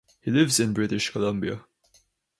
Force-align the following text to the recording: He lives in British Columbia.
He 0.19 0.31
lives 0.31 0.59
in 0.59 0.73
British 0.73 1.11
Columbia. 1.11 1.63